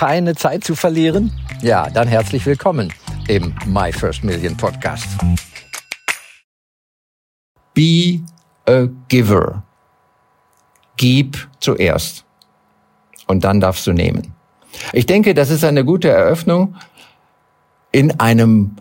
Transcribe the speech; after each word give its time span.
keine 0.00 0.34
Zeit 0.34 0.64
zu 0.64 0.74
verlieren? 0.74 1.30
Ja, 1.60 1.90
dann 1.90 2.08
herzlich 2.08 2.46
willkommen 2.46 2.90
im 3.28 3.54
My 3.66 3.92
First 3.92 4.24
Million 4.24 4.56
Podcast. 4.56 5.06
Be 7.74 8.20
a 8.66 8.86
giver. 9.08 9.62
Gib 10.96 11.36
zuerst. 11.60 12.24
Und 13.26 13.44
dann 13.44 13.60
darfst 13.60 13.86
du 13.86 13.92
nehmen. 13.92 14.32
Ich 14.94 15.04
denke, 15.04 15.34
das 15.34 15.50
ist 15.50 15.64
eine 15.64 15.84
gute 15.84 16.08
Eröffnung 16.08 16.76
in 17.92 18.18
einem, 18.20 18.76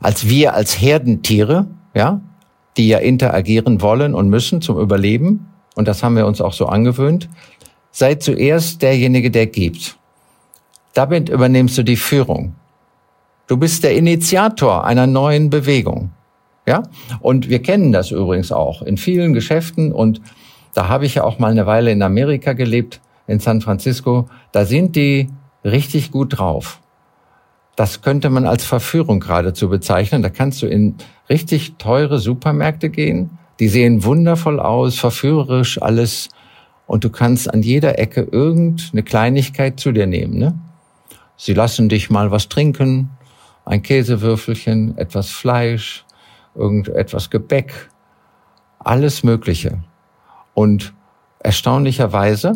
als 0.00 0.28
wir 0.28 0.54
als 0.54 0.80
Herdentiere, 0.80 1.68
ja, 1.94 2.20
die 2.76 2.88
ja 2.88 2.98
interagieren 2.98 3.80
wollen 3.80 4.12
und 4.12 4.28
müssen 4.28 4.60
zum 4.60 4.80
Überleben. 4.80 5.46
Und 5.76 5.86
das 5.86 6.02
haben 6.02 6.16
wir 6.16 6.26
uns 6.26 6.40
auch 6.40 6.52
so 6.52 6.66
angewöhnt. 6.66 7.28
Sei 7.92 8.16
zuerst 8.16 8.82
derjenige, 8.82 9.30
der 9.30 9.46
gibt. 9.46 9.96
Damit 10.96 11.28
übernimmst 11.28 11.76
du 11.76 11.82
die 11.82 11.96
Führung. 11.96 12.54
Du 13.48 13.58
bist 13.58 13.84
der 13.84 13.94
Initiator 13.94 14.86
einer 14.86 15.06
neuen 15.06 15.50
Bewegung. 15.50 16.10
Ja? 16.66 16.84
Und 17.20 17.50
wir 17.50 17.60
kennen 17.60 17.92
das 17.92 18.12
übrigens 18.12 18.50
auch 18.50 18.80
in 18.80 18.96
vielen 18.96 19.34
Geschäften 19.34 19.92
und 19.92 20.22
da 20.72 20.88
habe 20.88 21.04
ich 21.04 21.16
ja 21.16 21.24
auch 21.24 21.38
mal 21.38 21.50
eine 21.50 21.66
Weile 21.66 21.90
in 21.90 22.02
Amerika 22.02 22.54
gelebt, 22.54 23.02
in 23.26 23.40
San 23.40 23.60
Francisco. 23.60 24.30
Da 24.52 24.64
sind 24.64 24.96
die 24.96 25.28
richtig 25.64 26.12
gut 26.12 26.38
drauf. 26.38 26.80
Das 27.76 28.00
könnte 28.00 28.30
man 28.30 28.46
als 28.46 28.64
Verführung 28.64 29.20
geradezu 29.20 29.68
bezeichnen. 29.68 30.22
Da 30.22 30.30
kannst 30.30 30.62
du 30.62 30.66
in 30.66 30.94
richtig 31.28 31.74
teure 31.76 32.18
Supermärkte 32.18 32.88
gehen. 32.88 33.36
Die 33.60 33.68
sehen 33.68 34.02
wundervoll 34.02 34.58
aus, 34.58 34.98
verführerisch 34.98 35.80
alles 35.82 36.30
und 36.86 37.04
du 37.04 37.10
kannst 37.10 37.52
an 37.52 37.60
jeder 37.60 37.98
Ecke 37.98 38.22
irgendeine 38.22 39.02
Kleinigkeit 39.02 39.78
zu 39.78 39.92
dir 39.92 40.06
nehmen. 40.06 40.38
Ne? 40.38 40.58
Sie 41.36 41.54
lassen 41.54 41.88
dich 41.88 42.10
mal 42.10 42.30
was 42.30 42.48
trinken, 42.48 43.10
ein 43.64 43.82
Käsewürfelchen, 43.82 44.96
etwas 44.96 45.30
Fleisch, 45.30 46.04
irgendetwas 46.54 47.30
Gebäck, 47.30 47.90
alles 48.78 49.22
Mögliche. 49.22 49.78
Und 50.54 50.94
erstaunlicherweise, 51.40 52.54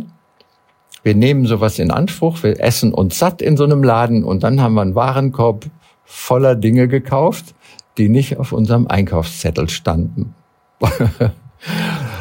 wir 1.02 1.14
nehmen 1.14 1.46
sowas 1.46 1.78
in 1.78 1.90
Anspruch, 1.90 2.42
wir 2.42 2.60
essen 2.60 2.94
uns 2.94 3.18
satt 3.18 3.42
in 3.42 3.56
so 3.56 3.64
einem 3.64 3.82
Laden 3.82 4.24
und 4.24 4.42
dann 4.42 4.60
haben 4.60 4.74
wir 4.74 4.82
einen 4.82 4.94
Warenkorb 4.94 5.66
voller 6.04 6.54
Dinge 6.54 6.88
gekauft, 6.88 7.54
die 7.98 8.08
nicht 8.08 8.38
auf 8.38 8.52
unserem 8.52 8.86
Einkaufszettel 8.86 9.68
standen. 9.68 10.34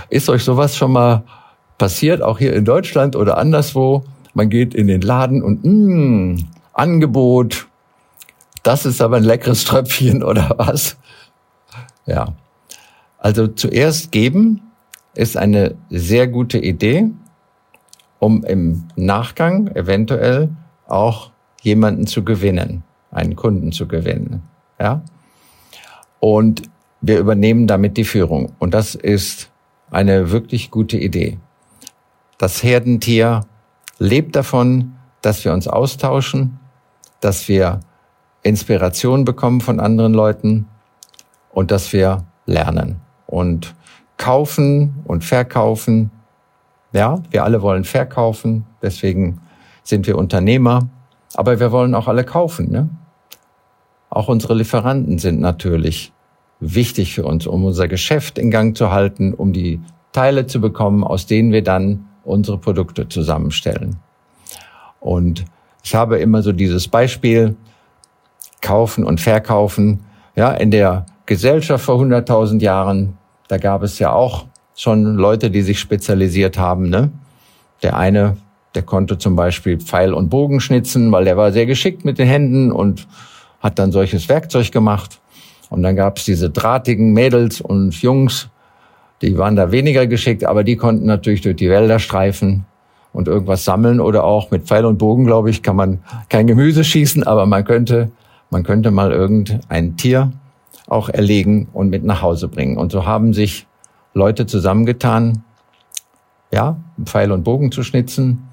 Ist 0.09 0.29
euch 0.29 0.43
sowas 0.43 0.75
schon 0.75 0.91
mal 0.91 1.23
passiert, 1.77 2.21
auch 2.21 2.39
hier 2.39 2.53
in 2.53 2.65
Deutschland 2.65 3.15
oder 3.15 3.37
anderswo. 3.37 4.03
Man 4.33 4.49
geht 4.49 4.73
in 4.73 4.87
den 4.87 5.01
Laden 5.01 5.41
und 5.43 5.63
mh, 5.63 5.95
mm, 5.95 6.47
Angebot, 6.73 7.67
das 8.63 8.85
ist 8.85 9.01
aber 9.01 9.17
ein 9.17 9.23
leckeres 9.23 9.63
Tröpfchen 9.63 10.23
oder 10.29 10.53
was? 10.57 10.97
Ja. 12.05 12.33
Also 13.17 13.47
zuerst 13.47 14.11
geben 14.11 14.61
ist 15.13 15.35
eine 15.35 15.75
sehr 15.89 16.27
gute 16.27 16.57
Idee, 16.57 17.09
um 18.19 18.43
im 18.45 18.85
Nachgang 18.95 19.67
eventuell 19.75 20.49
auch 20.87 21.31
jemanden 21.61 22.07
zu 22.07 22.23
gewinnen, 22.23 22.83
einen 23.11 23.35
Kunden 23.35 23.71
zu 23.71 23.87
gewinnen. 23.87 24.43
Ja. 24.79 25.01
Und 26.19 26.63
wir 27.01 27.19
übernehmen 27.19 27.67
damit 27.67 27.97
die 27.97 28.05
Führung. 28.05 28.53
Und 28.59 28.73
das 28.73 28.95
ist 28.95 29.49
eine 29.91 30.31
wirklich 30.31 30.71
gute 30.71 30.97
Idee. 30.97 31.37
Das 32.37 32.63
Herdentier 32.63 33.45
lebt 33.99 34.35
davon, 34.35 34.95
dass 35.21 35.45
wir 35.45 35.53
uns 35.53 35.67
austauschen, 35.67 36.57
dass 37.19 37.47
wir 37.47 37.81
Inspiration 38.41 39.25
bekommen 39.25 39.61
von 39.61 39.79
anderen 39.79 40.13
Leuten 40.13 40.67
und 41.51 41.71
dass 41.71 41.91
wir 41.93 42.23
lernen 42.45 43.01
und 43.27 43.75
kaufen 44.17 45.01
und 45.05 45.23
verkaufen. 45.23 46.11
Ja, 46.93 47.21
wir 47.29 47.43
alle 47.43 47.61
wollen 47.61 47.83
verkaufen, 47.83 48.65
deswegen 48.81 49.41
sind 49.83 50.07
wir 50.07 50.17
Unternehmer, 50.17 50.89
aber 51.35 51.59
wir 51.59 51.71
wollen 51.71 51.93
auch 51.93 52.07
alle 52.07 52.23
kaufen. 52.23 52.71
Ne? 52.71 52.89
Auch 54.09 54.27
unsere 54.27 54.55
Lieferanten 54.55 55.19
sind 55.19 55.39
natürlich 55.39 56.13
wichtig 56.59 57.13
für 57.13 57.25
uns, 57.25 57.45
um 57.45 57.65
unser 57.65 57.87
Geschäft 57.87 58.39
in 58.39 58.49
Gang 58.51 58.75
zu 58.75 58.91
halten, 58.91 59.33
um 59.33 59.53
die 59.53 59.81
Teile 60.11 60.47
zu 60.47 60.59
bekommen, 60.59 61.03
aus 61.03 61.27
denen 61.27 61.51
wir 61.51 61.63
dann 61.63 62.08
unsere 62.29 62.57
Produkte 62.57 63.09
zusammenstellen. 63.09 63.97
Und 64.99 65.45
ich 65.83 65.95
habe 65.95 66.19
immer 66.19 66.41
so 66.41 66.51
dieses 66.51 66.87
Beispiel, 66.87 67.55
kaufen 68.61 69.03
und 69.03 69.21
verkaufen. 69.21 70.01
Ja, 70.35 70.51
in 70.51 70.71
der 70.71 71.05
Gesellschaft 71.25 71.85
vor 71.85 71.99
100.000 72.01 72.61
Jahren, 72.61 73.17
da 73.47 73.57
gab 73.57 73.83
es 73.83 73.99
ja 73.99 74.11
auch 74.11 74.45
schon 74.75 75.15
Leute, 75.15 75.51
die 75.51 75.61
sich 75.61 75.79
spezialisiert 75.79 76.57
haben. 76.57 76.89
Ne? 76.89 77.11
Der 77.83 77.97
eine, 77.97 78.37
der 78.75 78.83
konnte 78.83 79.17
zum 79.17 79.35
Beispiel 79.35 79.79
Pfeil 79.79 80.13
und 80.13 80.29
Bogen 80.29 80.59
schnitzen, 80.59 81.11
weil 81.11 81.25
der 81.25 81.37
war 81.37 81.51
sehr 81.51 81.65
geschickt 81.65 82.05
mit 82.05 82.19
den 82.19 82.27
Händen 82.27 82.71
und 82.71 83.07
hat 83.59 83.79
dann 83.79 83.91
solches 83.91 84.29
Werkzeug 84.29 84.71
gemacht. 84.71 85.19
Und 85.69 85.83
dann 85.83 85.95
gab 85.95 86.17
es 86.17 86.25
diese 86.25 86.49
drahtigen 86.49 87.13
Mädels 87.13 87.61
und 87.61 87.93
Jungs, 88.01 88.49
die 89.21 89.37
waren 89.37 89.55
da 89.55 89.71
weniger 89.71 90.07
geschickt, 90.07 90.45
aber 90.45 90.63
die 90.63 90.75
konnten 90.75 91.05
natürlich 91.05 91.41
durch 91.41 91.57
die 91.57 91.69
Wälder 91.69 91.99
streifen 91.99 92.65
und 93.11 93.27
irgendwas 93.27 93.65
sammeln 93.65 93.99
oder 93.99 94.23
auch 94.23 94.51
mit 94.51 94.63
Pfeil 94.63 94.85
und 94.85 94.97
Bogen, 94.97 95.25
glaube 95.25 95.49
ich, 95.49 95.63
kann 95.63 95.75
man 95.75 95.99
kein 96.29 96.47
Gemüse 96.47 96.83
schießen, 96.83 97.23
aber 97.23 97.45
man 97.45 97.65
könnte, 97.65 98.11
man 98.49 98.63
könnte 98.63 98.91
mal 98.91 99.11
irgendein 99.11 99.97
Tier 99.97 100.31
auch 100.87 101.09
erlegen 101.09 101.67
und 101.73 101.89
mit 101.89 102.03
nach 102.03 102.21
Hause 102.21 102.47
bringen. 102.47 102.77
Und 102.77 102.91
so 102.91 103.05
haben 103.05 103.33
sich 103.33 103.67
Leute 104.13 104.45
zusammengetan, 104.45 105.43
ja, 106.51 106.77
Pfeil 107.03 107.31
und 107.31 107.43
Bogen 107.43 107.71
zu 107.71 107.83
schnitzen 107.83 108.49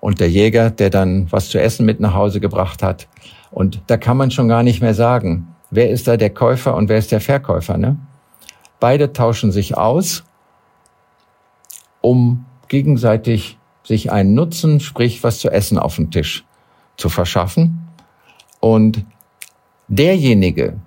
und 0.00 0.20
der 0.20 0.30
Jäger, 0.30 0.70
der 0.70 0.90
dann 0.90 1.26
was 1.30 1.48
zu 1.48 1.60
essen 1.60 1.84
mit 1.84 2.00
nach 2.00 2.14
Hause 2.14 2.40
gebracht 2.40 2.82
hat. 2.82 3.08
Und 3.50 3.82
da 3.86 3.96
kann 3.96 4.16
man 4.16 4.30
schon 4.30 4.48
gar 4.48 4.62
nicht 4.62 4.80
mehr 4.80 4.94
sagen, 4.94 5.48
wer 5.70 5.90
ist 5.90 6.08
da 6.08 6.16
der 6.16 6.30
Käufer 6.30 6.74
und 6.74 6.88
wer 6.88 6.98
ist 6.98 7.12
der 7.12 7.20
Verkäufer, 7.20 7.76
ne? 7.76 7.96
Beide 8.80 9.12
tauschen 9.12 9.52
sich 9.52 9.76
aus, 9.76 10.24
um 12.00 12.44
gegenseitig 12.68 13.58
sich 13.82 14.10
einen 14.10 14.34
Nutzen, 14.34 14.80
sprich 14.80 15.22
was 15.22 15.38
zu 15.38 15.50
essen 15.50 15.78
auf 15.78 15.96
den 15.96 16.10
Tisch 16.10 16.44
zu 16.96 17.08
verschaffen. 17.08 17.88
Und 18.60 19.04
derjenige, 19.88 20.80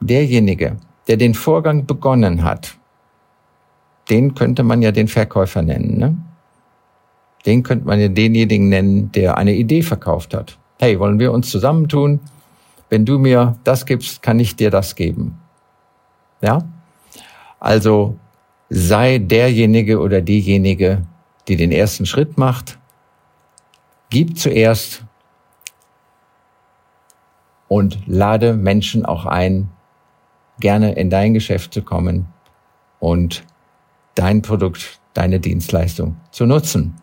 derjenige, 0.00 0.76
der 1.08 1.16
den 1.16 1.34
Vorgang 1.34 1.86
begonnen 1.86 2.44
hat, 2.44 2.76
den 4.10 4.34
könnte 4.34 4.62
man 4.62 4.82
ja 4.82 4.92
den 4.92 5.08
Verkäufer 5.08 5.62
nennen. 5.62 5.98
Ne? 5.98 6.16
Den 7.46 7.62
könnte 7.62 7.86
man 7.86 8.00
ja 8.00 8.08
denjenigen 8.08 8.68
nennen, 8.68 9.12
der 9.12 9.36
eine 9.36 9.54
Idee 9.54 9.82
verkauft 9.82 10.34
hat. 10.34 10.58
Hey, 10.78 10.98
wollen 10.98 11.18
wir 11.18 11.32
uns 11.32 11.50
zusammentun? 11.50 12.20
Wenn 12.88 13.04
du 13.04 13.18
mir 13.18 13.56
das 13.64 13.86
gibst, 13.86 14.22
kann 14.22 14.38
ich 14.40 14.56
dir 14.56 14.70
das 14.70 14.94
geben. 14.94 15.38
Ja? 16.40 16.62
Also 17.64 18.18
sei 18.68 19.16
derjenige 19.16 19.98
oder 19.98 20.20
diejenige, 20.20 21.00
die 21.48 21.56
den 21.56 21.72
ersten 21.72 22.04
Schritt 22.04 22.36
macht. 22.36 22.78
Gib 24.10 24.38
zuerst 24.38 25.02
und 27.66 28.00
lade 28.06 28.52
Menschen 28.52 29.06
auch 29.06 29.24
ein, 29.24 29.70
gerne 30.60 30.92
in 30.92 31.08
dein 31.08 31.32
Geschäft 31.32 31.72
zu 31.72 31.80
kommen 31.80 32.26
und 33.00 33.44
dein 34.14 34.42
Produkt, 34.42 35.00
deine 35.14 35.40
Dienstleistung 35.40 36.16
zu 36.32 36.44
nutzen. 36.44 36.96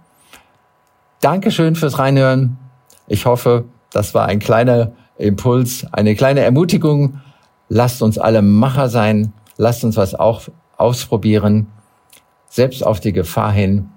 Dankeschön 1.21 1.75
fürs 1.75 1.97
Reinhören. 1.97 2.59
Ich 3.07 3.25
hoffe, 3.25 3.65
das 3.91 4.13
war 4.13 4.27
ein 4.27 4.37
kleiner 4.37 4.91
Impuls, 5.17 5.87
eine 5.91 6.13
kleine 6.13 6.41
Ermutigung. 6.41 7.19
Lasst 7.67 8.03
uns 8.03 8.19
alle 8.19 8.43
Macher 8.43 8.89
sein. 8.89 9.33
Lasst 9.61 9.83
uns 9.83 9.95
was 9.95 10.15
auch 10.15 10.47
ausprobieren, 10.75 11.67
selbst 12.49 12.83
auf 12.83 12.99
die 12.99 13.13
Gefahr 13.13 13.51
hin, 13.51 13.91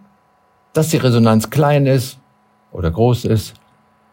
dass 0.74 0.90
die 0.90 0.98
Resonanz 0.98 1.48
klein 1.48 1.86
ist 1.86 2.18
oder 2.70 2.90
groß 2.90 3.24
ist. 3.24 3.54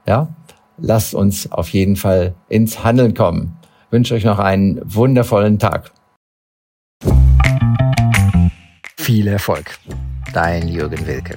Ja, 0.06 0.34
lasst 0.78 1.14
uns 1.14 1.52
auf 1.52 1.68
jeden 1.68 1.98
Fall 1.98 2.36
ins 2.48 2.86
Handeln 2.86 3.14
kommen. 3.14 3.58
Ich 3.88 3.92
wünsche 3.92 4.14
euch 4.14 4.24
noch 4.24 4.40
einen 4.40 4.80
wundervollen 4.86 5.60
Tag. 5.60 5.92
Viel 8.96 9.28
Erfolg. 9.28 9.78
Dein 10.32 10.70
Jürgen 10.70 11.06
Wilke. 11.06 11.36